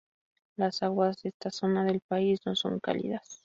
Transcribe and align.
Las 0.57 0.81
aguas 0.81 1.21
de 1.21 1.29
esta 1.29 1.51
zona 1.51 1.83
del 1.85 1.99
país 1.99 2.39
no 2.47 2.55
son 2.55 2.79
cálidas. 2.79 3.39